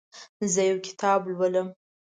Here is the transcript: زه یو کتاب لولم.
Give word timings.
زه 0.53 0.61
یو 0.69 0.77
کتاب 0.87 1.21
لولم. 1.31 1.67